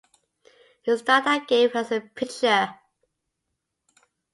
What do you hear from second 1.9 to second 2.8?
a pitcher.